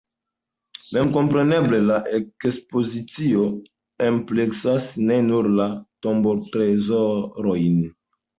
Memkompreneble 0.95 1.81
la 1.89 1.97
ekspozicio 2.19 3.43
ampleksas 4.07 4.89
ne 5.11 5.19
nur 5.29 5.51
la 5.61 5.69
tombotrezorojn. 6.09 7.79